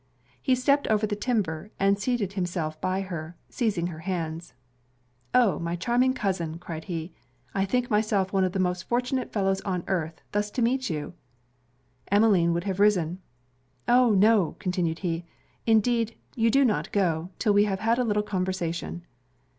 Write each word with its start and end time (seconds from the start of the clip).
He 0.41 0.55
stepped 0.55 0.87
over 0.87 1.05
the 1.05 1.15
timber, 1.15 1.69
and 1.79 1.99
seating 1.99 2.31
himself 2.31 2.81
by 2.81 3.01
her, 3.01 3.37
seized 3.49 3.87
her 3.87 3.99
hands. 3.99 4.55
'Oh! 5.31 5.59
my 5.59 5.75
charming 5.75 6.15
cousin,' 6.15 6.57
cried 6.57 6.85
he, 6.85 7.13
'I 7.53 7.65
think 7.65 7.91
myself 7.91 8.33
one 8.33 8.43
of 8.43 8.53
the 8.53 8.57
most 8.57 8.85
fortunate 8.89 9.31
fellows 9.31 9.61
on 9.61 9.83
earth, 9.85 10.19
thus 10.31 10.49
to 10.53 10.63
meet 10.63 10.89
you.' 10.89 11.13
Emmeline 12.11 12.51
would 12.51 12.63
have 12.63 12.79
risen. 12.79 13.19
'Oh! 13.87 14.09
no,' 14.15 14.55
continued 14.57 14.97
he, 15.05 15.23
'indeed 15.67 16.15
you 16.35 16.49
do 16.49 16.65
not 16.65 16.91
go, 16.91 17.29
'till 17.37 17.53
we 17.53 17.65
have 17.65 17.81
had 17.81 17.99
a 17.99 18.03
little 18.03 18.23
conversation.' 18.23 19.05